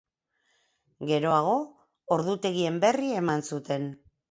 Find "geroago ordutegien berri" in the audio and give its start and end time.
1.09-3.15